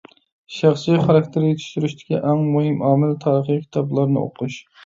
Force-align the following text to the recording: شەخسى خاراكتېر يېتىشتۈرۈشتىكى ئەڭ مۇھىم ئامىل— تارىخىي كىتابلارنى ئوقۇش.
شەخسى 0.59 0.95
خاراكتېر 1.03 1.45
يېتىشتۈرۈشتىكى 1.49 2.21
ئەڭ 2.31 2.43
مۇھىم 2.57 2.81
ئامىل— 2.89 3.15
تارىخىي 3.27 3.63
كىتابلارنى 3.67 4.23
ئوقۇش. 4.25 4.61